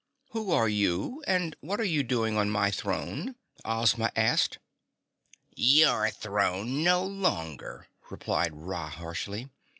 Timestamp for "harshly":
8.89-9.51